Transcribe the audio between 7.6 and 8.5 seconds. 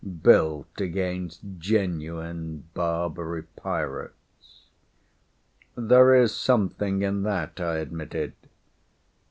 I admitted.